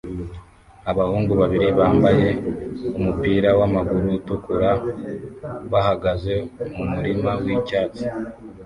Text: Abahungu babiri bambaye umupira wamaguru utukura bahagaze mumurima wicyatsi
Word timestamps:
Abahungu 0.91 1.31
babiri 1.41 1.67
bambaye 1.79 2.27
umupira 2.97 3.49
wamaguru 3.59 4.07
utukura 4.19 4.71
bahagaze 5.71 6.33
mumurima 6.75 7.31
wicyatsi 7.43 8.05